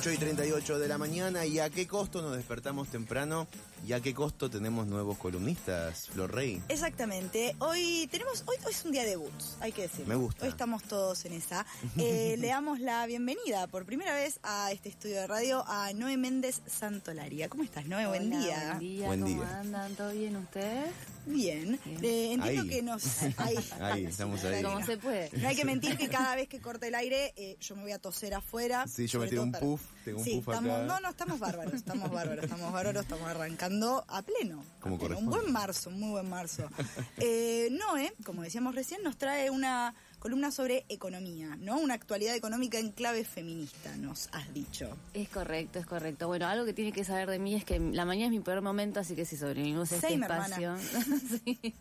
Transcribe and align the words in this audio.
8 0.00 0.12
y 0.12 0.16
38 0.16 0.78
de 0.78 0.88
la 0.88 0.96
mañana 0.96 1.44
y 1.44 1.58
a 1.58 1.68
qué 1.68 1.86
costo 1.86 2.22
nos 2.22 2.34
despertamos 2.34 2.88
temprano 2.88 3.46
y 3.86 3.92
a 3.94 4.00
qué 4.00 4.12
costo 4.14 4.50
tenemos 4.50 4.86
nuevos 4.86 5.16
columnistas, 5.18 6.08
Flor 6.08 6.34
Rey. 6.34 6.62
Exactamente. 6.68 7.56
Hoy 7.60 8.06
tenemos, 8.10 8.44
hoy, 8.46 8.56
hoy 8.64 8.72
es 8.72 8.84
un 8.84 8.92
día 8.92 9.04
de 9.04 9.16
boots, 9.16 9.56
hay 9.60 9.72
que 9.72 9.82
decirlo. 9.82 10.06
Me 10.06 10.14
gusta. 10.16 10.44
Hoy 10.44 10.50
estamos 10.50 10.82
todos 10.84 11.24
en 11.24 11.32
esa. 11.32 11.64
Eh, 11.96 12.36
le 12.38 12.48
damos 12.48 12.80
la 12.80 13.06
bienvenida 13.06 13.66
por 13.68 13.86
primera 13.86 14.14
vez 14.14 14.38
a 14.42 14.70
este 14.70 14.90
estudio 14.90 15.16
de 15.16 15.26
radio 15.26 15.64
a 15.66 15.92
Noé 15.94 16.16
Méndez 16.16 16.60
Santolaria. 16.66 17.48
¿Cómo 17.48 17.62
estás, 17.64 17.86
Noé? 17.86 18.06
buen 18.06 18.30
día. 18.30 18.66
Buen 18.68 18.78
día, 18.80 19.06
Buen 19.06 19.20
¿cómo 19.22 19.34
día. 19.34 19.60
andan? 19.60 19.94
¿Todo 19.94 20.12
bien 20.12 20.36
ustedes? 20.36 20.90
Bien. 21.26 21.78
Bien. 21.84 22.04
Eh, 22.04 22.32
entiendo 22.32 22.62
Ahí. 22.62 22.68
que 22.68 22.82
nos. 22.82 23.22
Ahí, 23.38 23.56
Ahí, 23.78 24.04
estamos 24.06 24.42
ahí. 24.44 24.62
Como 24.62 24.84
se 24.84 24.96
puede. 24.96 25.30
No 25.38 25.48
hay 25.48 25.54
que 25.56 25.64
mentir 25.64 25.96
que 25.96 26.08
cada 26.08 26.34
vez 26.34 26.48
que 26.48 26.60
corte 26.60 26.88
el 26.88 26.94
aire, 26.94 27.32
eh, 27.36 27.56
yo 27.60 27.76
me 27.76 27.82
voy 27.82 27.92
a 27.92 27.98
toser 27.98 28.34
afuera. 28.34 28.86
Sí, 28.88 29.06
yo 29.06 29.20
me 29.20 29.28
todo 29.28 29.42
un 29.42 29.52
puff, 29.52 29.82
tengo 30.04 30.18
un 30.18 30.24
Sí, 30.24 30.36
puff 30.36 30.48
estamos, 30.54 30.72
acá. 30.72 30.84
No, 30.86 31.00
no, 31.00 31.08
estamos 31.10 31.38
bárbaros, 31.38 31.74
estamos 31.74 32.10
bárbaros, 32.10 32.44
estamos 32.44 32.72
bárbaros, 32.72 33.02
estamos 33.02 33.28
arrancando 33.28 33.69
a 34.08 34.22
pleno. 34.22 34.64
Como 34.80 34.96
a 34.96 34.98
pleno. 34.98 35.18
Un 35.18 35.26
buen 35.26 35.52
marzo, 35.52 35.90
un 35.90 36.00
muy 36.00 36.10
buen 36.10 36.28
marzo. 36.28 36.68
Eh, 37.18 37.68
Noé, 37.70 38.12
como 38.24 38.42
decíamos 38.42 38.74
recién, 38.74 39.02
nos 39.02 39.16
trae 39.16 39.50
una 39.50 39.94
columna 40.18 40.50
sobre 40.50 40.84
economía, 40.88 41.56
¿no? 41.60 41.78
Una 41.78 41.94
actualidad 41.94 42.34
económica 42.34 42.78
en 42.78 42.90
clave 42.92 43.24
feminista, 43.24 43.94
nos 43.96 44.28
has 44.32 44.52
dicho. 44.52 44.96
Es 45.14 45.28
correcto, 45.28 45.78
es 45.78 45.86
correcto. 45.86 46.26
Bueno, 46.26 46.46
algo 46.46 46.64
que 46.64 46.72
tiene 46.74 46.92
que 46.92 47.04
saber 47.04 47.30
de 47.30 47.38
mí 47.38 47.54
es 47.54 47.64
que 47.64 47.78
la 47.78 48.04
mañana 48.04 48.26
es 48.26 48.30
mi 48.32 48.40
peor 48.40 48.60
momento, 48.62 49.00
así 49.00 49.14
que 49.14 49.24
si 49.24 49.36
sobrevivimos 49.36 49.92
a 49.92 49.96
este 49.96 50.14
espacio, 50.14 50.76
sí, 51.44 51.74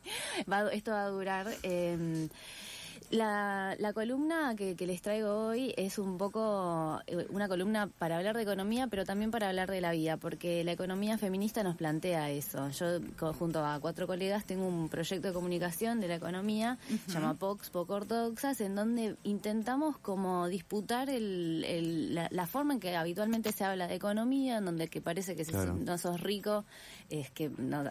va- 0.51 0.71
esto 0.71 0.91
va 0.91 1.03
a 1.05 1.09
durar. 1.09 1.47
eh, 1.63 2.29
la, 3.11 3.75
la 3.79 3.93
columna 3.93 4.55
que, 4.55 4.75
que 4.75 4.85
les 4.85 5.01
traigo 5.01 5.47
hoy 5.47 5.73
es 5.77 5.97
un 5.97 6.17
poco 6.17 6.99
eh, 7.07 7.25
una 7.31 7.47
columna 7.47 7.87
para 7.87 8.17
hablar 8.17 8.35
de 8.35 8.43
economía, 8.43 8.87
pero 8.87 9.05
también 9.05 9.31
para 9.31 9.49
hablar 9.49 9.69
de 9.71 9.81
la 9.81 9.91
vida, 9.91 10.17
porque 10.17 10.63
la 10.63 10.71
economía 10.73 11.17
feminista 11.17 11.63
nos 11.63 11.75
plantea 11.75 12.29
eso. 12.29 12.69
Yo, 12.69 12.99
junto 13.33 13.65
a 13.65 13.79
cuatro 13.79 14.05
colegas, 14.07 14.45
tengo 14.45 14.67
un 14.67 14.89
proyecto 14.89 15.27
de 15.29 15.33
comunicación 15.33 15.99
de 15.99 16.07
la 16.07 16.15
economía, 16.15 16.77
se 17.07 17.13
llama 17.13 17.33
POX, 17.35 17.69
poco 17.69 17.93
ortodoxas, 17.95 18.61
en 18.61 18.75
donde 18.75 19.15
intentamos 19.23 19.97
como 19.97 20.47
disputar 20.47 21.09
el, 21.09 21.63
el- 21.67 22.15
la, 22.15 22.27
la 22.31 22.47
forma 22.47 22.73
en 22.73 22.79
que 22.79 22.95
habitualmente 22.95 23.51
se 23.51 23.63
habla 23.63 23.87
de 23.87 23.95
economía, 23.95 24.57
en 24.57 24.65
donde 24.65 24.87
que 24.87 25.01
parece 25.01 25.35
que 25.35 25.45
si 25.45 25.51
no 25.85 25.97
sos 25.97 26.19
rico 26.21 26.65
es 27.09 27.31
que 27.31 27.49
no, 27.57 27.83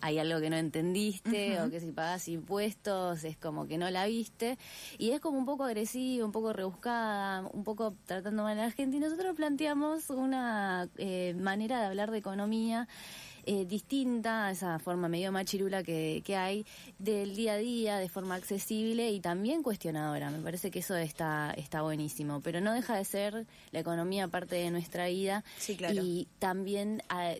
hay 0.00 0.18
algo 0.18 0.40
que 0.40 0.50
no 0.50 0.56
entendiste 0.56 1.60
o 1.60 1.70
que 1.70 1.80
si 1.80 1.92
pagas 1.92 2.26
impuestos 2.28 3.22
es 3.24 3.36
como 3.36 3.66
que 3.66 3.78
no 3.78 3.88
la 3.90 4.06
viste 4.06 4.47
y 4.98 5.10
es 5.10 5.20
como 5.20 5.38
un 5.38 5.44
poco 5.44 5.64
agresiva, 5.64 6.24
un 6.24 6.32
poco 6.32 6.52
rebuscada, 6.52 7.48
un 7.52 7.64
poco 7.64 7.94
tratando 8.06 8.44
mal 8.44 8.58
a 8.58 8.66
la 8.66 8.70
gente 8.70 8.96
y 8.96 9.00
nosotros 9.00 9.34
planteamos 9.34 10.08
una 10.10 10.88
eh, 10.96 11.34
manera 11.38 11.80
de 11.80 11.86
hablar 11.86 12.10
de 12.10 12.18
economía 12.18 12.88
eh, 13.50 13.64
distinta 13.64 14.46
a 14.46 14.50
esa 14.50 14.78
forma 14.78 15.08
medio 15.08 15.32
machirula 15.32 15.82
que, 15.82 16.22
que 16.22 16.36
hay 16.36 16.66
del 16.98 17.34
día 17.34 17.54
a 17.54 17.56
día, 17.56 17.96
de 17.96 18.10
forma 18.10 18.34
accesible 18.34 19.10
y 19.10 19.20
también 19.20 19.62
cuestionadora. 19.62 20.30
Me 20.30 20.40
parece 20.40 20.70
que 20.70 20.80
eso 20.80 20.94
está, 20.96 21.54
está 21.56 21.80
buenísimo, 21.80 22.42
pero 22.42 22.60
no 22.60 22.74
deja 22.74 22.96
de 22.96 23.04
ser 23.06 23.46
la 23.70 23.80
economía 23.80 24.28
parte 24.28 24.56
de 24.56 24.70
nuestra 24.70 25.06
vida 25.06 25.44
Sí, 25.56 25.76
claro. 25.76 25.94
y 26.02 26.28
también 26.38 27.02
ah, 27.08 27.36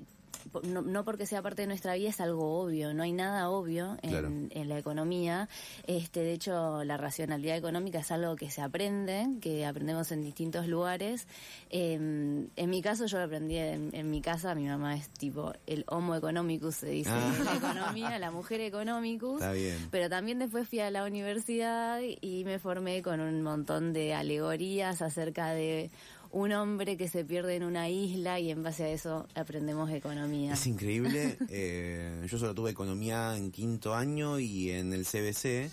no, 0.64 0.83
no 0.83 1.05
porque 1.05 1.27
sea 1.27 1.42
parte 1.42 1.62
de 1.62 1.69
nuestra 1.69 1.94
vida 1.94 2.08
es 2.11 2.20
algo 2.20 2.61
obvio, 2.61 2.94
no 2.94 3.03
hay 3.03 3.12
nada 3.12 3.50
obvio 3.50 3.97
en, 4.03 4.11
Claro. 4.11 4.28
en 4.28 4.69
la 4.69 4.78
economía. 4.78 5.48
Este, 5.86 6.20
de 6.20 6.33
hecho, 6.33 6.84
la 6.84 6.97
racionalidad 6.97 7.56
económica 7.56 8.00
es 8.00 8.11
algo 8.11 8.36
que 8.36 8.50
se 8.50 8.61
aprende, 8.62 9.27
que 9.41 9.67
aprendemos 9.67 10.11
en 10.12 10.22
distintos 10.22 10.67
lugares. 10.67 11.27
Eh, 11.70 11.95
en 11.95 12.70
mi 12.70 12.83
caso, 12.83 13.07
yo 13.07 13.18
lo 13.18 13.24
aprendí 13.24 13.57
en, 13.57 13.90
en 13.95 14.11
mi 14.11 14.20
casa, 14.23 14.55
mi 14.55 14.67
mamá 14.67 14.96
es 14.96 15.08
tipo 15.11 15.52
el 15.67 15.85
homo 15.89 16.14
economicus, 16.14 16.77
se 16.77 16.90
dice 16.90 17.11
Ah. 17.13 17.33
en 17.39 17.45
la 17.45 17.55
economía, 17.57 18.18
la 18.18 18.30
mujer 18.30 18.61
economicus. 18.61 19.40
Está 19.40 19.52
bien. 19.52 19.89
Pero 19.90 20.08
también 20.08 20.39
después 20.39 20.68
fui 20.68 20.80
a 20.80 20.90
la 20.90 21.05
universidad 21.05 22.01
y 22.20 22.45
me 22.45 22.58
formé 22.58 23.02
con 23.02 23.20
un 23.20 23.42
montón 23.42 23.92
de 23.92 24.14
alegorías 24.14 25.02
acerca 25.02 25.51
de 25.52 25.90
un 26.30 26.52
hombre 26.52 26.96
que 26.96 27.08
se 27.08 27.24
pierde 27.24 27.56
en 27.56 27.64
una 27.64 27.89
isla 27.89 28.40
y 28.40 28.50
en 28.50 28.62
base 28.62 28.84
a 28.84 28.89
eso 28.90 29.27
aprendemos 29.34 29.90
economía. 29.90 30.55
Es 30.55 30.66
increíble. 30.66 31.36
eh, 31.48 32.27
yo 32.30 32.39
solo 32.39 32.55
tuve 32.55 32.70
economía 32.70 33.36
en 33.36 33.50
quinto 33.50 33.94
año 33.94 34.39
y 34.39 34.70
en 34.70 34.92
el 34.92 35.05
CBC. 35.05 35.70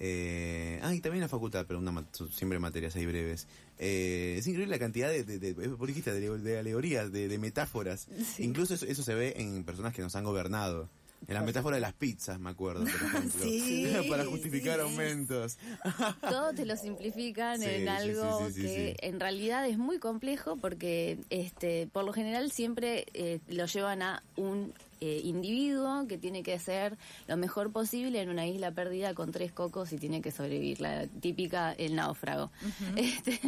Eh, 0.00 0.80
ah, 0.82 0.92
y 0.92 1.00
también 1.00 1.18
en 1.18 1.22
la 1.22 1.28
facultad, 1.28 1.64
pero 1.66 1.78
una, 1.78 2.04
siempre 2.32 2.58
materias 2.58 2.96
ahí 2.96 3.06
breves. 3.06 3.46
Eh, 3.78 4.36
es 4.38 4.46
increíble 4.46 4.74
la 4.74 4.78
cantidad 4.80 5.08
de, 5.08 5.22
de, 5.22 5.38
de, 5.38 5.54
dijiste, 5.86 6.12
de, 6.12 6.38
de 6.38 6.58
alegorías, 6.58 7.12
de, 7.12 7.28
de 7.28 7.38
metáforas. 7.38 8.08
Incluso 8.38 8.74
eso, 8.74 8.86
eso 8.86 9.02
se 9.02 9.14
ve 9.14 9.34
en 9.36 9.64
personas 9.64 9.94
que 9.94 10.02
nos 10.02 10.16
han 10.16 10.24
gobernado. 10.24 10.90
En 11.26 11.34
la 11.34 11.42
metáfora 11.42 11.76
de 11.76 11.80
las 11.82 11.92
pizzas, 11.92 12.38
me 12.38 12.50
acuerdo, 12.50 12.84
por 12.84 12.90
ejemplo. 13.08 13.42
Sí, 13.42 13.86
Para 14.10 14.24
justificar 14.24 14.76
sí. 14.76 14.80
aumentos. 14.82 15.58
Todo 16.20 16.52
te 16.54 16.64
lo 16.64 16.76
simplifican 16.76 17.60
Sí, 17.60 17.66
en 17.68 17.88
algo 17.88 18.48
sí, 18.50 18.62
que 18.62 18.96
en 19.00 19.20
realidad 19.20 19.66
es 19.68 19.78
muy 19.78 19.98
complejo 19.98 20.56
porque 20.56 21.18
este 21.30 21.86
por 21.92 22.04
lo 22.04 22.12
general 22.12 22.50
siempre 22.52 23.06
eh, 23.14 23.40
lo 23.48 23.66
llevan 23.66 24.02
a 24.02 24.22
un 24.36 24.72
eh, 25.00 25.20
individuo 25.24 26.06
que 26.06 26.18
tiene 26.18 26.42
que 26.42 26.58
ser 26.58 26.96
lo 27.26 27.36
mejor 27.36 27.72
posible 27.72 28.20
en 28.20 28.28
una 28.28 28.46
isla 28.46 28.70
perdida 28.72 29.14
con 29.14 29.32
tres 29.32 29.52
cocos 29.52 29.92
y 29.92 29.98
tiene 29.98 30.20
que 30.20 30.30
sobrevivir, 30.30 30.80
la 30.80 31.06
típica 31.06 31.72
el 31.72 31.94
náufrago. 31.94 32.50
Este, 32.96 33.38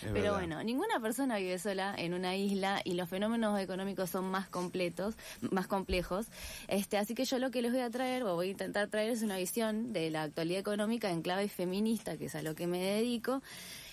pero 0.00 0.12
verdad. 0.12 0.32
bueno, 0.32 0.62
ninguna 0.64 1.00
persona 1.00 1.36
vive 1.36 1.58
sola 1.58 1.94
en 1.96 2.14
una 2.14 2.36
isla 2.36 2.80
y 2.84 2.94
los 2.94 3.08
fenómenos 3.08 3.58
económicos 3.60 4.10
son 4.10 4.30
más 4.30 4.48
completos, 4.48 5.14
más 5.50 5.66
complejos. 5.66 6.26
Este, 6.68 6.98
así 6.98 7.14
que 7.14 7.24
yo 7.24 7.38
lo 7.38 7.50
que 7.50 7.62
les 7.62 7.72
voy 7.72 7.82
a 7.82 7.90
traer, 7.90 8.24
o 8.24 8.34
voy 8.34 8.48
a 8.48 8.50
intentar 8.50 8.88
traer, 8.88 9.10
es 9.10 9.22
una 9.22 9.36
visión 9.36 9.92
de 9.92 10.10
la 10.10 10.22
actualidad 10.22 10.60
económica 10.60 11.10
en 11.10 11.22
clave 11.22 11.48
feminista, 11.48 12.16
que 12.16 12.26
es 12.26 12.34
a 12.34 12.42
lo 12.42 12.54
que 12.54 12.66
me 12.66 12.78
dedico. 12.78 13.42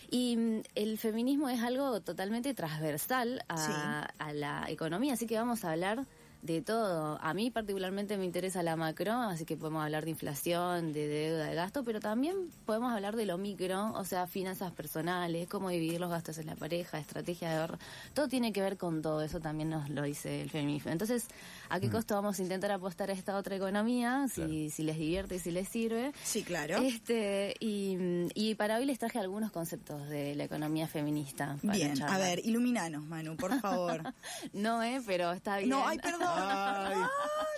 Y 0.09 0.37
mm, 0.37 0.61
el 0.75 0.97
feminismo 0.97 1.49
es 1.49 1.61
algo 1.61 2.01
totalmente 2.01 2.53
transversal 2.53 3.43
a, 3.49 4.07
a 4.17 4.33
la 4.33 4.65
economía, 4.69 5.13
así 5.13 5.27
que 5.27 5.37
vamos 5.37 5.63
a 5.65 5.71
hablar 5.71 6.05
de 6.41 6.61
todo. 6.61 7.17
A 7.21 7.33
mí 7.33 7.51
particularmente 7.51 8.17
me 8.17 8.25
interesa 8.25 8.63
la 8.63 8.75
macro, 8.75 9.13
así 9.13 9.45
que 9.45 9.57
podemos 9.57 9.83
hablar 9.83 10.05
de 10.05 10.11
inflación, 10.11 10.93
de 10.93 11.07
deuda, 11.07 11.45
de 11.45 11.55
gasto, 11.55 11.83
pero 11.83 11.99
también 11.99 12.35
podemos 12.65 12.93
hablar 12.93 13.15
de 13.15 13.25
lo 13.25 13.37
micro, 13.37 13.91
o 13.93 14.05
sea, 14.05 14.27
finanzas 14.27 14.71
personales, 14.71 15.47
cómo 15.49 15.69
dividir 15.69 15.99
los 15.99 16.09
gastos 16.09 16.37
en 16.37 16.45
la 16.45 16.55
pareja, 16.55 16.99
estrategia 16.99 17.49
de 17.49 17.57
ahorro. 17.57 17.77
Todo 18.13 18.27
tiene 18.27 18.53
que 18.53 18.61
ver 18.61 18.77
con 18.77 19.01
todo, 19.01 19.21
eso 19.21 19.39
también 19.39 19.69
nos 19.69 19.89
lo 19.89 20.03
dice 20.03 20.41
el 20.41 20.49
feminismo. 20.49 20.91
Entonces, 20.91 21.25
¿a 21.69 21.79
qué 21.79 21.89
costo 21.89 22.15
vamos 22.15 22.39
a 22.39 22.43
intentar 22.43 22.71
apostar 22.71 23.09
a 23.09 23.13
esta 23.13 23.35
otra 23.35 23.55
economía? 23.55 24.27
Si, 24.27 24.35
Claro. 24.37 24.51
si 24.71 24.83
les 24.83 24.97
divierte 24.97 25.35
y 25.35 25.39
si 25.39 25.51
les 25.51 25.67
sirve. 25.67 26.11
Sí, 26.23 26.43
claro. 26.43 26.77
Este, 26.81 27.55
y, 27.59 27.97
y 28.35 28.55
para 28.55 28.77
hoy 28.77 28.85
les 28.85 28.99
traje 28.99 29.19
algunos 29.19 29.51
conceptos 29.51 30.07
de 30.07 30.35
la 30.35 30.43
economía 30.45 30.87
feminista. 30.87 31.57
para 31.61 31.73
Bien, 31.73 32.01
a 32.03 32.17
ver, 32.17 32.39
iluminanos, 32.45 33.03
Manu, 33.05 33.35
por 33.35 33.59
favor. 33.59 34.01
No, 34.53 34.81
eh, 34.83 35.01
pero 35.05 35.31
está 35.31 35.57
bien. 35.57 35.69
No, 35.69 35.87
ay, 35.87 35.97
perdón. 35.99 36.26
Ay, 36.35 36.97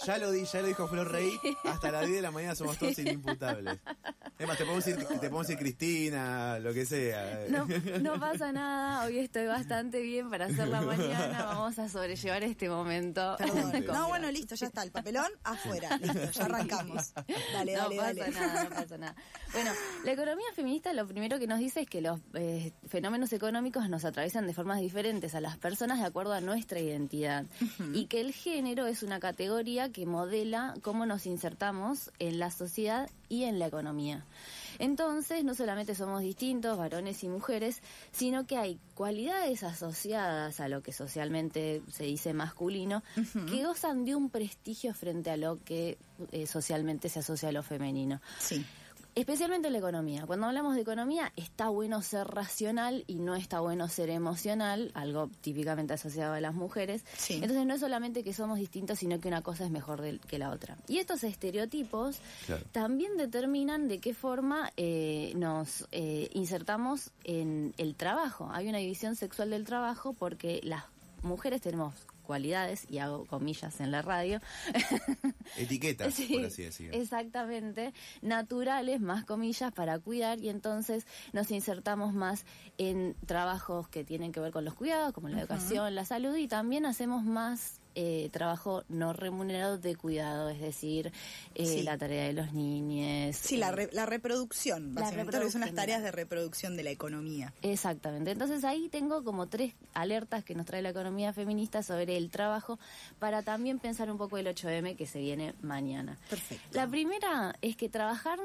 ya 0.05 0.17
lo 0.17 0.31
di, 0.31 0.45
ya 0.45 0.61
lo 0.61 0.67
dijo 0.67 0.87
Flor 0.87 1.11
Rey. 1.11 1.39
Hasta 1.65 1.91
las 1.91 2.05
10 2.05 2.15
de 2.15 2.21
la 2.21 2.31
mañana 2.31 2.55
somos 2.55 2.77
todos 2.77 2.97
inimputables. 2.99 3.79
Es 4.39 4.47
más, 4.47 4.57
te 4.57 4.63
podemos 4.63 4.85
decir, 4.85 5.05
te 5.05 5.17
podemos 5.17 5.47
decir 5.47 5.59
Cristina, 5.59 6.59
lo 6.59 6.73
que 6.73 6.85
sea. 6.85 7.43
No, 7.49 7.67
no 7.99 8.17
pasa 8.21 8.53
nada, 8.53 9.05
hoy 9.05 9.19
estoy 9.19 9.45
bastante 9.47 9.99
bien 9.99 10.29
para 10.29 10.45
hacer 10.45 10.69
la 10.69 10.79
mañana, 10.81 11.43
vamos 11.43 11.77
a 11.77 11.89
sobrellevar 11.89 12.43
este 12.43 12.69
momento. 12.69 13.35
No, 13.89 14.07
bueno, 14.07 14.31
listo, 14.31 14.55
ya 14.55 14.67
está. 14.67 14.83
El 14.83 14.91
papelón 14.91 15.29
afuera. 15.43 15.97
Listo, 15.97 16.31
ya 16.31 16.45
arrancamos. 16.45 17.11
Dale, 17.53 17.73
no 17.75 17.89
dale, 17.89 17.97
pasa 17.97 18.13
dale. 18.13 18.31
nada, 18.31 18.63
no 18.63 18.69
pasa 18.69 18.97
nada. 18.97 19.15
Bueno, 19.51 19.71
la 20.05 20.11
economía 20.11 20.45
feminista 20.55 20.93
lo 20.93 21.05
primero 21.07 21.37
que 21.39 21.47
nos 21.47 21.59
dice 21.59 21.81
es 21.81 21.89
que 21.89 21.99
los 21.99 22.19
eh, 22.35 22.71
fenómenos 22.87 23.33
económicos 23.33 23.89
nos 23.89 24.05
atraviesan 24.05 24.47
de 24.47 24.53
formas 24.53 24.79
diferentes 24.79 25.35
a 25.35 25.41
las 25.41 25.57
personas 25.57 25.99
de 25.99 26.05
acuerdo 26.05 26.33
a 26.33 26.39
nuestra 26.41 26.79
identidad 26.79 27.45
y 27.93 28.05
que 28.05 28.21
el 28.21 28.31
género 28.31 28.85
es 28.87 29.03
una 29.03 29.19
categoría 29.19 29.91
que 29.91 30.05
modela 30.05 30.75
cómo 30.81 31.05
nos 31.05 31.25
insertamos 31.25 32.11
en 32.19 32.39
la 32.39 32.51
sociedad 32.51 33.09
y 33.29 33.43
en 33.43 33.59
la 33.59 33.67
economía. 33.67 34.25
Entonces, 34.79 35.43
no 35.43 35.53
solamente 35.53 35.95
somos 35.95 36.21
distintos, 36.21 36.77
varones 36.77 37.23
y 37.23 37.29
mujeres, 37.29 37.81
sino 38.11 38.47
que 38.47 38.57
hay 38.57 38.79
cualidades 38.95 39.63
asociadas 39.63 40.59
a 40.59 40.67
lo 40.67 40.81
que 40.81 40.91
socialmente 40.91 41.81
se 41.91 42.05
dice 42.05 42.33
masculino 42.33 43.03
que 43.49 43.65
gozan 43.65 44.05
de 44.05 44.15
un 44.15 44.29
prestigio 44.29 44.93
frente 44.93 45.31
a 45.31 45.37
lo 45.37 45.63
que 45.63 45.97
eh, 46.31 46.47
socialmente 46.47 47.09
se 47.09 47.19
asocia 47.19 47.49
a 47.49 47.51
lo 47.51 47.63
femenino. 47.63 48.21
Sí. 48.39 48.65
Especialmente 49.19 49.69
la 49.69 49.79
economía. 49.79 50.25
Cuando 50.25 50.45
hablamos 50.47 50.75
de 50.75 50.81
economía, 50.81 51.33
está 51.35 51.67
bueno 51.67 52.01
ser 52.01 52.25
racional 52.25 53.03
y 53.05 53.15
no 53.15 53.35
está 53.35 53.59
bueno 53.59 53.89
ser 53.89 54.09
emocional, 54.09 54.91
algo 54.93 55.29
típicamente 55.41 55.93
asociado 55.93 56.35
a 56.35 56.39
las 56.39 56.53
mujeres. 56.55 57.03
Sí. 57.17 57.33
Entonces 57.33 57.65
no 57.65 57.73
es 57.73 57.81
solamente 57.81 58.23
que 58.23 58.31
somos 58.33 58.57
distintos, 58.59 58.99
sino 58.99 59.19
que 59.19 59.27
una 59.27 59.41
cosa 59.41 59.65
es 59.65 59.71
mejor 59.71 60.01
del- 60.01 60.21
que 60.21 60.39
la 60.39 60.51
otra. 60.51 60.77
Y 60.87 60.99
estos 60.99 61.25
estereotipos 61.25 62.21
Claro. 62.45 62.63
también 62.71 63.17
determinan 63.17 63.89
de 63.89 63.99
qué 63.99 64.13
forma 64.13 64.71
eh, 64.77 65.33
nos 65.35 65.85
eh, 65.91 66.29
insertamos 66.31 67.11
en 67.25 67.73
el 67.77 67.95
trabajo. 67.95 68.49
Hay 68.53 68.69
una 68.69 68.77
división 68.77 69.17
sexual 69.17 69.49
del 69.49 69.65
trabajo 69.65 70.13
porque 70.13 70.61
las 70.63 70.85
mujeres 71.23 71.59
tenemos 71.59 71.93
cualidades, 72.29 72.85
y 72.87 72.99
hago 72.99 73.25
comillas 73.25 73.79
en 73.79 73.89
la 73.89 74.03
radio, 74.03 74.39
Etiquetas, 75.57 76.13
Sí, 76.13 76.27
por 76.31 76.45
así 76.45 76.61
decirlo. 76.61 76.95
Exactamente, 76.95 77.91
naturales, 78.21 79.01
más 79.01 79.25
comillas, 79.25 79.73
para 79.73 79.97
cuidar 79.97 80.37
y 80.37 80.49
entonces 80.49 81.07
nos 81.33 81.49
insertamos 81.49 82.13
más 82.13 82.45
en 82.77 83.15
trabajos 83.25 83.87
que 83.87 84.03
tienen 84.03 84.31
que 84.31 84.39
ver 84.41 84.51
con 84.51 84.63
los 84.63 84.75
cuidados, 84.75 85.11
como 85.11 85.27
la 85.27 85.39
educación, 85.39 85.95
la 85.95 86.05
salud 86.05 86.35
y 86.35 86.47
también 86.47 86.85
hacemos 86.85 87.23
más 87.23 87.78
eh, 87.95 88.29
trabajo 88.31 88.83
no 88.89 89.13
remunerado 89.13 89.77
de 89.77 89.95
cuidado, 89.95 90.49
es 90.49 90.59
decir, 90.61 91.11
eh, 91.55 91.65
Sí. 91.65 91.83
la 91.83 91.97
tarea 91.97 92.25
de 92.25 92.33
los 92.33 92.53
niños. 92.53 93.35
Sí, 93.35 93.57
la, 93.57 93.69
eh, 93.69 93.71
re- 93.75 93.89
la 93.91 94.05
reproducción, 94.05 94.93
La 94.95 95.01
básicamente, 95.01 95.39
que 95.39 95.51
son 95.51 95.61
las 95.61 95.73
tareas 95.73 96.01
de 96.03 96.11
reproducción 96.11 96.75
de 96.77 96.83
la 96.83 96.91
economía. 96.91 97.53
Exactamente. 97.61 98.31
Entonces 98.31 98.63
ahí 98.63 98.89
tengo 98.89 99.23
como 99.23 99.47
tres 99.47 99.73
alertas 99.93 100.43
que 100.43 100.55
nos 100.55 100.65
trae 100.65 100.81
la 100.81 100.89
economía 100.89 101.33
feminista 101.33 101.83
sobre 101.83 102.17
el 102.17 102.29
trabajo 102.29 102.79
para 103.19 103.41
también 103.43 103.79
pensar 103.79 104.09
un 104.11 104.17
poco 104.17 104.37
el 104.37 104.47
8M 104.47 104.95
que 104.95 105.05
se 105.05 105.19
viene 105.19 105.53
mañana. 105.61 106.17
Perfecto. 106.29 106.77
La 106.77 106.87
primera 106.87 107.55
es 107.61 107.75
que 107.75 107.89
trabajar 107.89 108.39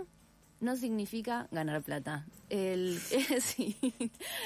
no 0.65 0.77
significa 0.77 1.47
ganar 1.51 1.83
plata. 1.83 2.25
El, 2.51 2.99
sí, 3.41 3.77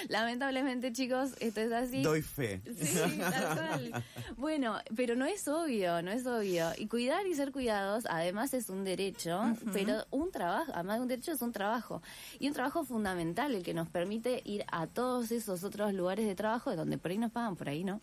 lamentablemente 0.09 0.93
chicos, 0.93 1.31
esto 1.41 1.61
es 1.61 1.73
así. 1.73 2.03
Doy 2.03 2.23
fe. 2.23 2.61
Sí, 2.65 2.99
tal 3.19 3.55
cual. 3.57 4.05
Bueno, 4.37 4.79
pero 4.95 5.17
no 5.17 5.25
es 5.25 5.47
obvio, 5.49 6.03
no 6.03 6.11
es 6.11 6.27
obvio. 6.27 6.71
Y 6.77 6.87
cuidar 6.87 7.27
y 7.27 7.35
ser 7.35 7.53
cuidados, 7.53 8.05
además 8.09 8.55
es 8.55 8.69
un 8.69 8.85
derecho, 8.85 9.41
pero 9.73 10.05
un 10.11 10.31
trabajo, 10.31 10.73
además 10.75 10.97
de 10.97 11.03
un 11.03 11.09
derecho 11.09 11.33
es 11.33 11.43
un 11.43 11.53
trabajo. 11.53 12.03
Y 12.39 12.49
un 12.49 12.55
trabajo 12.55 12.85
fundamental, 12.85 13.55
el 13.55 13.63
que 13.63 13.75
nos 13.75 13.89
permite 13.89 14.43
ir 14.45 14.65
a 14.71 14.87
todos 14.87 15.31
esos 15.31 15.65
otros 15.65 15.95
lugares 15.95 16.27
de 16.27 16.35
trabajo, 16.35 16.71
de 16.71 16.77
donde 16.77 16.99
por 16.99 17.11
ahí 17.11 17.19
nos 17.19 17.33
pagan, 17.33 17.57
por 17.57 17.69
ahí 17.69 17.85
no. 17.85 18.01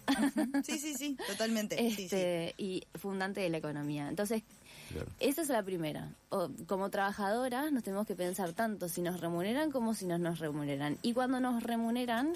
Sí, 0.63 0.79
sí, 0.79 0.93
sí, 0.95 1.17
totalmente. 1.27 1.77
sí, 1.77 1.91
sí. 1.95 2.03
este, 2.05 2.55
Y 2.57 2.83
fundante 2.95 3.41
de 3.41 3.49
la 3.49 3.57
economía. 3.57 4.07
Entonces, 4.07 4.43
Esa 5.19 5.41
es 5.41 5.49
la 5.49 5.63
primera. 5.63 6.09
O, 6.29 6.49
como 6.67 6.89
trabajadoras 6.89 7.71
nos 7.71 7.83
tenemos 7.83 8.07
que 8.07 8.15
pensar 8.15 8.53
tanto 8.53 8.89
si 8.89 9.01
nos 9.01 9.19
remuneran 9.19 9.71
como 9.71 9.93
si 9.93 10.05
no 10.05 10.17
nos 10.17 10.39
remuneran. 10.39 10.97
Y 11.01 11.13
cuando 11.13 11.39
nos 11.39 11.63
remuneran, 11.63 12.33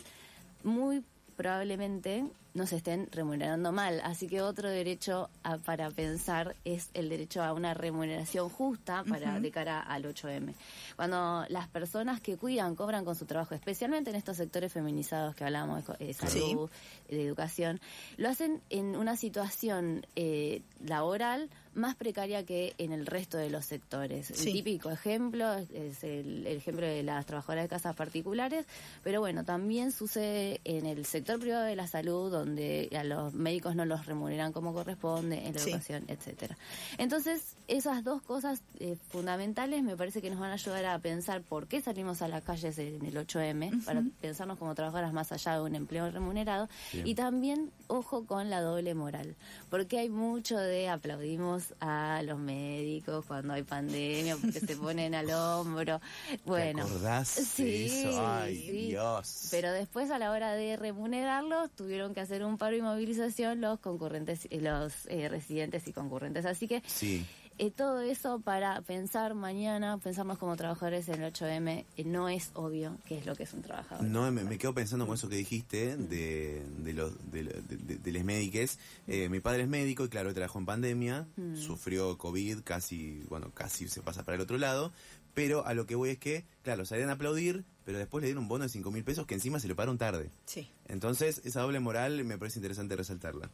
muy 0.64 1.04
probablemente 1.36 2.26
nos 2.54 2.74
estén 2.74 3.07
remunerando 3.12 3.72
mal. 3.72 4.01
Así 4.04 4.28
que 4.28 4.42
otro 4.42 4.69
derecho 4.69 5.30
a- 5.44 5.57
para 5.57 5.92
pensar 5.92 6.56
es 6.66 6.90
el 6.94 7.10
derecho 7.10 7.44
a 7.44 7.54
una 7.54 7.74
remuneración 7.74 8.50
justa 8.50 9.04
para 9.07 9.40
de 9.40 9.51
cara 9.51 9.80
al 9.80 10.06
8M. 10.06 10.54
Cuando 10.96 11.46
las 11.50 11.68
personas 11.68 12.19
que 12.22 12.38
cuidan 12.38 12.75
cobran 12.75 13.06
con 13.06 13.16
su 13.16 13.25
trabajo, 13.25 13.54
especialmente 13.56 14.10
en 14.10 14.16
estos 14.16 14.38
sectores 14.38 14.74
feminizados 14.74 15.36
que 15.36 15.44
hablamos 15.46 15.86
de 15.88 16.10
eh, 16.10 16.13
salud, 16.13 16.69
de 17.07 17.25
educación, 17.25 17.80
lo 18.18 18.30
hacen 18.30 18.62
en 18.69 18.96
una 18.96 19.16
situación 19.16 20.06
eh, 20.16 20.62
laboral 20.86 21.50
más 21.75 21.96
precaria 21.96 22.44
que 22.46 22.74
en 22.80 22.92
el 22.92 23.06
resto 23.06 23.38
de 23.38 23.50
los 23.50 23.63
sectores. 23.63 24.28
Sí. 24.34 24.48
El 24.48 24.54
típico 24.54 24.90
ejemplo 24.90 25.54
es- 25.54 25.69
es 25.72 26.04
el, 26.04 26.46
el 26.48 26.57
ejemplo 26.57 26.86
de 26.86 27.04
las 27.04 27.25
trabajadoras 27.25 27.63
de 27.66 27.69
casas 27.69 27.96
particulares, 27.96 28.66
pero 29.04 29.22
bueno, 29.22 29.46
también 29.46 29.92
sucede 29.92 30.60
en 30.66 30.86
el 30.88 31.06
sector 31.06 31.40
privado 31.40 31.63
de 31.66 31.75
la 31.75 31.88
salud, 31.88 32.34
donde 32.39 32.89
a 32.97 33.03
los 33.03 33.33
médicos 33.33 33.75
no 33.75 33.86
los 33.86 34.06
remuneran 34.06 34.51
como 34.53 34.74
corresponde, 34.74 35.38
en 35.47 35.53
la 35.53 35.59
Sí. 35.62 35.69
educación, 35.69 36.03
etcétera. 36.07 36.57
Entonces, 36.97 37.56
esas 37.68 38.03
dos 38.03 38.21
cosas 38.21 38.62
eh, 38.80 38.97
fundamentales 39.09 39.83
me 39.83 39.95
parece 39.95 40.21
que 40.21 40.30
nos 40.30 40.39
van 40.39 40.51
a 40.51 40.53
ayudar 40.53 40.86
a 40.86 41.00
pensar 41.00 41.41
por 41.44 41.68
qué 41.68 41.81
salimos 41.81 42.21
a 42.21 42.27
las 42.27 42.44
calles 42.44 42.77
en 42.80 43.06
el 43.06 43.15
8M, 43.18 43.83
para 43.86 44.03
pensarnos 44.21 44.57
como 44.57 44.74
trabajadoras 44.75 45.13
más 45.13 45.31
allá 45.31 45.56
de 45.56 45.62
un 45.62 45.75
empleo 45.75 46.09
remunerado, 46.09 46.68
Bien. 46.94 47.06
y 47.07 47.15
también, 47.15 47.71
ojo 47.88 48.25
con 48.25 48.50
la 48.50 48.62
doble 48.62 48.94
moral, 48.95 49.36
porque 49.69 50.00
hay 50.00 50.09
mucho 50.09 50.57
de 50.57 50.89
aplaudimos 50.89 51.74
a 51.80 52.21
los 52.24 52.39
médicos 52.39 53.25
cuando 53.25 53.53
hay 53.53 53.63
pandemia, 53.63 54.38
porque 54.38 54.59
se 54.59 54.75
ponen 54.75 55.13
al 55.15 55.30
hombro. 55.31 56.01
Bueno, 56.45 56.86
¿Te 56.86 56.89
acordás 56.91 57.36
de 57.36 57.44
sí, 57.44 57.86
eso? 57.86 58.21
Ay, 58.25 58.56
sí. 58.57 58.71
Dios. 58.88 59.47
Pero 59.51 59.71
después 59.71 60.09
a 60.12 60.19
la 60.19 60.31
hora 60.31 60.53
de 60.53 60.77
remunerarlos 60.77 61.69
tuvieron 61.71 62.13
que 62.13 62.21
hacer 62.21 62.29
un 62.46 62.58
paro 62.58 62.76
y 62.76 62.81
movilización 62.81 63.62
los 63.62 63.80
concurrentes, 63.80 64.48
eh, 64.50 64.62
los 64.62 64.94
eh, 65.08 65.28
residentes 65.30 65.88
y 65.88 65.94
concurrentes. 65.94 66.46
Así 66.46 66.68
que 66.68 66.81
Sí. 66.86 67.26
eh, 67.58 67.72
todo 67.72 68.00
eso 68.02 68.40
para 68.40 68.81
pensar 68.81 69.34
mañana, 69.36 69.98
pensarnos 69.98 70.38
como 70.38 70.56
trabajadores 70.56 71.10
en 71.10 71.22
el 71.22 71.34
8M, 71.34 71.86
eh, 71.98 72.04
no 72.06 72.30
es 72.30 72.52
obvio 72.54 72.98
qué 73.06 73.18
es 73.18 73.26
lo 73.26 73.36
que 73.36 73.44
es 73.44 73.54
un 73.54 73.62
trabajador. 73.62 74.06
No, 74.06 74.31
me, 74.31 74.44
me 74.44 74.58
quedo 74.58 74.74
pensando 74.74 75.06
con 75.06 75.16
eso 75.16 75.28
que 75.28 75.36
dijiste 75.36 75.98
de, 75.98 76.64
de 76.78 76.94
los 76.94 77.12
de, 77.31 77.44
de- 77.44 77.98
de- 77.98 78.12
les 78.12 78.24
médiques. 78.24 78.80
Eh, 79.08 79.28
mi 79.30 79.40
padre 79.42 79.64
es 79.64 79.68
médico 79.70 80.06
y 80.06 80.10
claro, 80.10 80.34
trabajó 80.34 80.60
en 80.60 80.66
pandemia, 80.66 81.28
Mm. 81.36 81.56
sufrió 81.58 82.18
COVID, 82.18 82.60
casi, 82.64 83.24
bueno, 83.30 83.52
casi 83.54 83.88
se 83.90 84.02
pasa 84.02 84.24
para 84.24 84.36
el 84.36 84.42
otro 84.42 84.58
lado. 84.58 84.92
Pero 85.36 85.66
a 85.66 85.74
lo 85.74 85.86
que 85.86 85.96
voy 85.96 86.10
es 86.10 86.18
que, 86.18 86.44
claro, 86.64 86.86
salían 86.86 87.10
a 87.10 87.14
aplaudir, 87.14 87.64
pero 87.86 87.98
después 87.98 88.22
le 88.22 88.28
dieron 88.28 88.44
un 88.44 88.50
bono 88.50 88.64
de 88.64 88.70
5 88.70 88.92
mil 88.92 89.04
pesos 89.04 89.26
que 89.26 89.34
encima 89.34 89.60
se 89.60 89.68
lo 89.68 89.76
pagaron 89.76 89.98
tarde. 89.98 90.30
Sí. 90.46 90.70
Entonces, 90.88 91.42
esa 91.44 91.62
doble 91.62 91.80
moral 91.80 92.24
me 92.24 92.38
parece 92.38 92.60
interesante 92.60 92.96
resaltarla. 92.96 93.50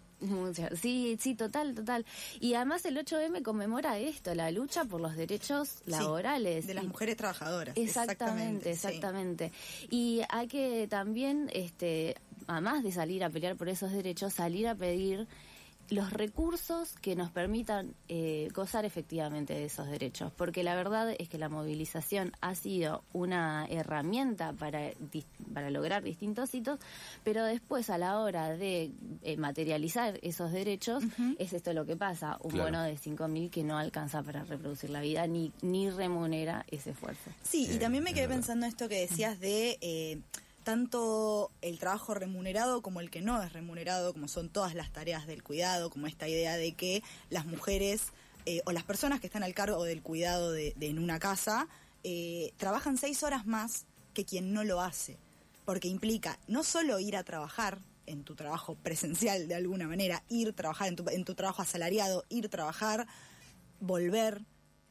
Sí, 0.81 1.18
sí, 1.19 1.36
total, 1.36 1.75
total. 1.75 2.06
Y 2.39 2.54
además 2.54 2.86
el 2.86 2.98
8M 2.98 3.44
conmemora 3.44 3.98
esto, 4.00 4.33
la 4.36 4.51
lucha 4.51 4.86
por 4.86 5.01
los 5.01 5.16
derechos 5.16 5.81
laborales. 5.86 6.68
De 6.68 6.74
las 6.74 6.86
mujeres 6.86 7.18
trabajadoras. 7.18 7.77
Exactamente, 7.77 8.75
sí. 8.75 8.88
exactamente. 8.88 9.51
Y 9.89 10.22
hay 10.30 10.48
que 10.48 10.88
también, 10.89 11.50
este, 11.54 12.16
además 12.48 12.83
de 12.83 12.92
salir 12.92 13.24
a 13.24 13.30
pelear 13.30 13.56
por 13.56 13.69
esos 13.69 13.92
derechos, 13.92 14.33
salir 14.33 14.68
a 14.68 14.75
pedir 14.75 15.28
los 15.89 16.11
recursos 16.11 16.93
que 17.01 17.15
nos 17.15 17.29
permitan 17.31 17.93
eh, 18.07 18.49
gozar 18.53 18.85
efectivamente 18.85 19.53
de 19.53 19.65
esos 19.65 19.87
derechos, 19.87 20.31
porque 20.35 20.63
la 20.63 20.75
verdad 20.75 21.13
es 21.19 21.29
que 21.29 21.37
la 21.37 21.47
movilización 21.49 22.31
ha 22.41 22.55
sido 22.55 23.03
una 23.13 23.67
herramienta 23.69 24.53
para, 24.53 24.91
para 25.53 25.69
lograr 25.69 26.03
distintos 26.03 26.53
hitos, 26.55 26.79
pero 27.23 27.45
después 27.45 27.89
a 27.89 27.97
la 27.97 28.19
hora 28.19 28.49
de 28.57 28.91
eh, 29.21 29.37
materializar 29.37 30.19
esos 30.23 30.51
derechos, 30.51 31.03
es 31.37 31.53
esto 31.53 31.71
lo 31.73 31.85
que 31.85 31.95
pasa, 31.95 32.37
un 32.41 32.51
Claro. 32.51 32.65
bono 32.71 32.83
de 32.83 32.95
5.000 32.97 33.49
que 33.49 33.63
no 33.63 33.77
alcanza 33.77 34.23
para 34.23 34.43
reproducir 34.43 34.89
la 34.89 35.01
vida 35.01 35.27
ni, 35.27 35.51
ni 35.61 35.89
remunera 35.89 36.65
ese 36.71 36.91
esfuerzo. 36.91 37.30
Sí, 37.44 37.68
y 37.71 37.77
también 37.77 38.04
me 38.04 38.13
quedé 38.13 38.27
pensando 38.27 38.65
esto 38.65 38.87
que 38.89 39.01
decías 39.01 39.39
de 39.39 39.77
eh, 39.81 40.19
tanto 40.66 41.52
el 41.62 41.80
trabajo 41.80 42.16
remunerado 42.16 42.81
como 42.81 43.00
el 43.00 43.10
que 43.10 43.22
no 43.22 43.42
es 43.42 43.54
remunerado, 43.54 44.12
como 44.12 44.28
son 44.28 44.50
todas 44.50 44.74
las 44.74 44.92
tareas 44.92 45.28
del 45.28 45.44
cuidado, 45.44 45.90
como 45.90 46.07
esta 46.07 46.28
idea 46.28 46.57
de 46.57 46.74
que 46.74 47.04
las 47.30 47.45
mujeres 47.45 48.07
eh, 48.45 48.62
o 48.66 48.74
las 48.74 48.84
personas 48.84 49.22
que 49.22 49.28
están 49.28 49.44
al 49.44 49.54
cargo 49.54 49.84
del 49.86 50.02
cuidado 50.02 50.52
de, 50.52 50.76
en 50.81 51.00
una 51.00 51.19
casa 51.19 51.68
eh, 52.04 52.52
trabajan 52.57 52.98
seis 52.98 53.24
horas 53.24 53.45
más 53.45 53.86
que 54.14 54.26
quien 54.26 54.54
no 54.54 54.64
lo 54.64 54.81
hace, 54.81 55.18
porque 55.66 55.88
implica 55.88 56.40
no 56.48 56.64
solo 56.64 57.00
ir 57.00 57.16
a 57.16 57.24
trabajar 57.24 57.80
en 58.07 58.24
tu 58.24 58.36
trabajo 58.36 58.76
presencial 58.84 59.48
de 59.48 59.56
alguna 59.56 59.88
manera, 59.88 60.24
ir 60.30 60.54
trabajar 60.54 60.88
en 60.90 60.95
tu, 60.95 61.07
en 61.10 61.26
tu 61.26 61.36
trabajo 61.36 61.62
asalariado, 61.62 62.26
ir 62.30 62.50
trabajar, 62.50 63.07
volver, 63.80 64.42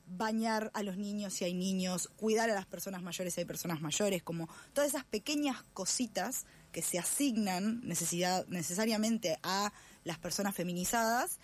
bañar 0.06 0.70
a 0.75 0.82
los 0.82 0.96
niños 0.96 1.32
si 1.34 1.44
hay 1.44 1.54
niños, 1.54 2.08
cuidar 2.16 2.50
a 2.50 2.54
las 2.54 2.66
personas 2.66 3.02
mayores 3.02 3.34
si 3.34 3.40
hay 3.40 3.46
personas 3.46 3.80
mayores, 3.80 4.23
como 4.23 4.49
todas 4.73 4.90
esas 4.90 5.04
pequeñas 5.04 5.62
cositas 5.73 6.46
que 6.73 6.82
se 6.82 6.99
asignan 6.99 7.80
necesidad, 7.87 8.46
necesariamente 8.49 9.38
a 9.42 9.73
las 10.04 10.18
personas 10.18 10.54
feminizadas 10.54 11.38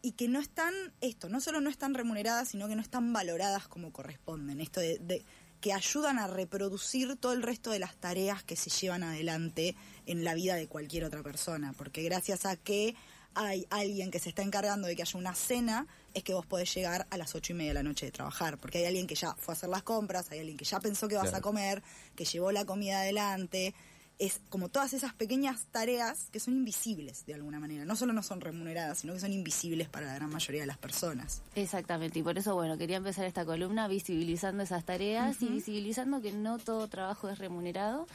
y 0.00 0.12
que 0.12 0.26
no 0.26 0.40
están, 0.40 0.74
esto, 1.00 1.28
no 1.28 1.40
solo 1.40 1.60
no 1.60 1.70
están 1.70 1.94
remuneradas, 1.94 2.48
sino 2.48 2.66
que 2.66 2.74
no 2.74 2.82
están 2.82 3.12
valoradas 3.12 3.68
como 3.68 3.92
corresponden. 3.92 4.60
Esto 4.60 4.80
de, 4.80 4.98
de- 4.98 5.24
que 5.60 5.72
ayudan 5.72 6.18
a 6.18 6.26
reproducir 6.26 7.14
todo 7.14 7.32
el 7.32 7.42
resto 7.42 7.70
de 7.70 7.78
las 7.78 7.94
tareas 7.94 8.42
que 8.42 8.56
se 8.56 8.68
llevan 8.68 9.04
adelante 9.04 9.76
en 10.06 10.24
la 10.24 10.34
vida 10.34 10.56
de 10.56 10.66
cualquier 10.66 11.04
otra 11.04 11.22
persona. 11.22 11.72
Porque 11.78 12.02
gracias 12.02 12.46
a 12.46 12.56
que 12.56 12.96
hay 13.34 13.66
alguien 13.70 14.10
que 14.10 14.18
se 14.18 14.28
está 14.28 14.42
encargando 14.42 14.86
de 14.88 14.96
que 14.96 15.02
haya 15.02 15.18
una 15.18 15.34
cena, 15.34 15.86
es 16.14 16.22
que 16.22 16.34
vos 16.34 16.44
podés 16.46 16.72
llegar 16.74 17.06
a 17.10 17.16
las 17.16 17.34
ocho 17.34 17.52
y 17.52 17.56
media 17.56 17.70
de 17.70 17.74
la 17.74 17.82
noche 17.82 18.06
de 18.06 18.12
trabajar. 18.12 18.58
Porque 18.58 18.78
hay 18.78 18.84
alguien 18.84 19.06
que 19.06 19.14
ya 19.14 19.34
fue 19.36 19.52
a 19.52 19.56
hacer 19.56 19.68
las 19.68 19.82
compras, 19.82 20.30
hay 20.30 20.40
alguien 20.40 20.56
que 20.56 20.64
ya 20.64 20.80
pensó 20.80 21.08
que 21.08 21.14
vas 21.16 21.24
Claro. 21.30 21.38
a 21.38 21.40
comer, 21.40 21.82
que 22.14 22.24
llevó 22.24 22.52
la 22.52 22.64
comida 22.64 23.00
adelante. 23.00 23.74
Es 24.22 24.40
como 24.50 24.68
todas 24.68 24.92
esas 24.92 25.12
pequeñas 25.14 25.66
tareas 25.72 26.28
que 26.30 26.38
son 26.38 26.54
invisibles 26.54 27.26
de 27.26 27.34
alguna 27.34 27.58
manera. 27.58 27.84
No 27.84 27.96
solo 27.96 28.12
no 28.12 28.22
son 28.22 28.40
remuneradas, 28.40 29.00
sino 29.00 29.14
que 29.14 29.18
son 29.18 29.32
invisibles 29.32 29.88
para 29.88 30.06
la 30.06 30.14
gran 30.14 30.30
mayoría 30.30 30.60
de 30.60 30.68
las 30.68 30.78
personas. 30.78 31.42
Exactamente, 31.56 32.20
y 32.20 32.22
por 32.22 32.38
eso, 32.38 32.54
bueno, 32.54 32.78
quería 32.78 32.98
empezar 32.98 33.24
esta 33.24 33.44
columna 33.44 33.88
visibilizando 33.88 34.62
esas 34.62 34.84
tareas 34.84 35.42
y 35.42 35.46
visibilizando 35.46 36.22
que 36.22 36.30
no 36.30 36.58
todo 36.58 36.86
trabajo 36.86 37.28
es 37.30 37.40
remunerado, 37.40 38.06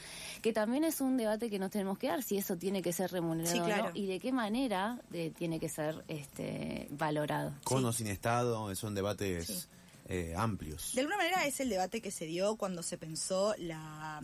que 0.42 0.54
también 0.54 0.86
es 0.86 1.02
un 1.02 1.18
debate 1.18 1.50
que 1.50 1.60
nos 1.60 1.72
tenemos 1.72 1.98
que 1.98 2.08
dar, 2.08 2.24
si 2.24 2.38
eso 2.38 2.56
tiene 2.56 2.82
que 2.82 2.94
ser 2.94 3.12
remunerado 3.12 3.66
o 3.66 3.68
no, 3.68 3.92
y 3.94 4.06
de 4.06 4.22
qué 4.22 4.32
manera 4.32 5.02
de, 5.10 5.32
tiene 5.32 5.60
que 5.60 5.68
ser 5.68 6.06
este, 6.08 6.88
valorado. 6.92 7.52
Con 7.66 7.84
o 7.84 7.92
sin 7.92 8.08
Estado, 8.08 8.74
son 8.76 8.96
debates 8.96 9.68
eh, 10.08 10.34
amplios. 10.38 10.94
De 10.94 11.02
alguna 11.02 11.18
manera 11.18 11.46
es 11.46 11.60
el 11.60 11.68
debate 11.68 12.02
que 12.02 12.12
se 12.12 12.26
dio 12.26 12.56
cuando 12.56 12.82
se 12.82 12.98
pensó 12.98 13.54
la 13.58 14.22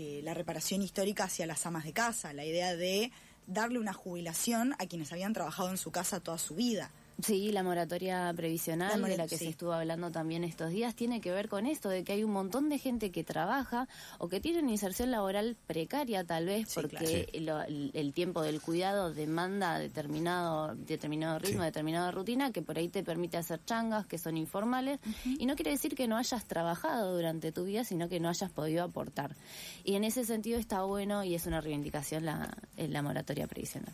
eh, 0.00 0.20
la 0.22 0.32
reparación 0.32 0.80
histórica 0.80 1.24
hacia 1.24 1.44
las 1.44 1.66
amas 1.66 1.82
de 1.82 1.92
casa, 1.92 2.32
la 2.32 2.44
idea 2.44 2.76
de 2.76 3.10
darle 3.48 3.80
una 3.80 3.92
jubilación 3.92 4.76
a 4.78 4.86
quienes 4.86 5.10
habían 5.12 5.32
trabajado 5.32 5.70
en 5.70 5.76
su 5.76 5.90
casa 5.90 6.20
toda 6.20 6.38
su 6.38 6.54
vida. 6.54 6.92
Sí, 7.20 7.50
la 7.50 7.64
moratoria 7.64 8.32
previsional 8.36 9.02
de 9.02 9.16
la 9.16 9.26
que 9.26 9.38
se 9.38 9.48
estuvo 9.48 9.72
hablando 9.72 10.12
también 10.12 10.44
estos 10.44 10.70
días 10.70 10.94
tiene 10.94 11.20
que 11.20 11.32
ver 11.32 11.48
con 11.48 11.66
esto, 11.66 11.88
de 11.88 12.04
que 12.04 12.12
hay 12.12 12.22
un 12.22 12.30
montón 12.30 12.68
de 12.68 12.78
gente 12.78 13.10
que 13.10 13.24
trabaja 13.24 13.88
o 14.18 14.28
que 14.28 14.40
tiene 14.40 14.60
una 14.60 14.70
inserción 14.70 15.10
laboral 15.10 15.56
precaria 15.66 16.22
tal 16.22 16.46
vez 16.46 16.72
porque 16.74 17.28
el, 17.32 18.12
tiempo 18.12 18.40
del 18.42 18.60
cuidado 18.60 19.12
demanda 19.12 19.80
determinado, 19.80 20.76
determinado 20.76 21.40
ritmo, 21.40 21.64
determinada 21.64 22.12
rutina 22.12 22.52
que 22.52 22.62
por 22.62 22.78
ahí 22.78 22.88
te 22.88 23.02
permite 23.02 23.36
hacer 23.36 23.64
changas 23.64 24.06
que 24.06 24.18
son 24.18 24.36
informales 24.36 25.00
y 25.24 25.44
no 25.46 25.56
quiere 25.56 25.72
decir 25.72 25.96
que 25.96 26.06
no 26.06 26.16
hayas 26.16 26.44
trabajado 26.44 27.16
durante 27.16 27.50
tu 27.50 27.64
vida, 27.64 27.82
sino 27.82 28.08
que 28.08 28.20
no 28.20 28.28
hayas 28.28 28.50
podido 28.52 28.84
aportar. 28.84 29.34
Y 29.82 29.96
en 29.96 30.04
ese 30.04 30.24
sentido 30.24 30.60
está 30.60 30.82
bueno 30.84 31.24
y 31.24 31.34
es 31.34 31.46
una 31.46 31.60
reivindicación 31.60 32.24
la, 32.24 32.56
la 32.76 33.02
moratoria 33.02 33.48
previsional. 33.48 33.92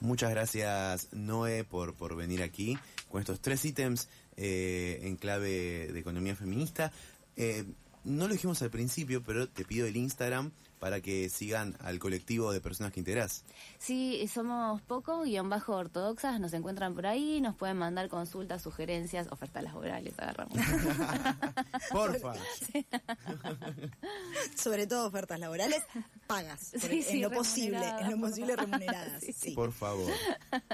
Muchas 0.00 0.30
gracias, 0.30 1.08
Noé, 1.12 1.64
por, 1.64 1.94
por 1.94 2.14
venir 2.14 2.42
aquí 2.42 2.78
con 3.10 3.20
estos 3.20 3.40
tres 3.40 3.64
ítems 3.64 4.08
eh, 4.36 5.00
en 5.02 5.16
clave 5.16 5.90
de 5.92 5.98
economía 5.98 6.36
feminista. 6.36 6.92
Eh, 7.36 7.64
no 8.04 8.28
lo 8.28 8.32
dijimos 8.32 8.62
al 8.62 8.70
principio, 8.70 9.22
pero 9.24 9.48
te 9.48 9.64
pido 9.64 9.86
el 9.86 9.96
Instagram 9.96 10.52
para 10.78 11.00
que 11.00 11.28
sigan 11.28 11.76
al 11.80 11.98
colectivo 11.98 12.52
de 12.52 12.60
personas 12.60 12.92
que 12.92 13.00
integrás. 13.00 13.44
Sí, 13.78 14.28
somos 14.32 14.80
poco, 14.82 15.22
guion 15.22 15.48
bajo 15.48 15.74
ortodoxas, 15.74 16.40
nos 16.40 16.52
encuentran 16.52 16.94
por 16.94 17.06
ahí, 17.06 17.40
nos 17.40 17.56
pueden 17.56 17.76
mandar 17.76 18.08
consultas, 18.08 18.62
sugerencias, 18.62 19.28
ofertas 19.30 19.62
laborales, 19.62 20.14
agarramos. 20.18 20.58
Porfa. 21.90 22.34
Sobre 24.56 24.86
todo 24.86 25.08
ofertas 25.08 25.40
laborales, 25.40 25.82
pagas, 26.26 26.74
en 26.74 27.22
lo 27.22 27.30
posible, 27.30 27.86
en 28.00 28.10
lo 28.10 28.18
posible 28.18 28.56
remuneradas. 28.56 29.24
Por 29.54 29.72
favor. 29.72 30.12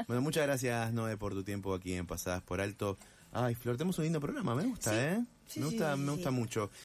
Bueno, 0.07 0.23
muchas 0.23 0.45
gracias, 0.45 0.93
Noé, 0.93 1.17
por 1.17 1.33
tu 1.33 1.43
tiempo 1.43 1.75
aquí 1.75 1.95
en 1.95 2.07
Pasadas 2.07 2.43
por 2.43 2.61
Alto. 2.61 2.99
Ay, 3.33 3.57
Flor, 3.57 3.77
tenemos 3.77 3.99
un 3.99 4.05
lindo 4.05 4.21
programa, 4.21 4.55
me 4.55 4.65
gusta, 4.65 5.13
¿eh? 5.13 5.25
me 5.57 5.67
gusta, 5.67 5.97
me 5.97 6.13
gusta 6.13 6.31
mucho. 6.31 6.71